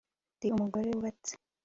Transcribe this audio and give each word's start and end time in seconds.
Ndi 0.37 0.47
umugore 0.55 0.87
wubatse 0.91 1.31